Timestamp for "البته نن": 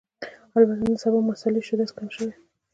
0.57-0.95